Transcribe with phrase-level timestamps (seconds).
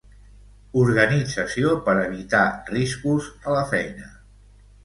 [0.83, 2.41] Organització per evitar
[2.73, 4.09] riscos a la feina.